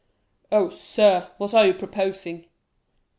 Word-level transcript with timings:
"Oh, 0.51 0.69
sir, 0.69 1.29
what 1.37 1.53
are 1.53 1.67
you 1.67 1.75
proposing?" 1.75 2.47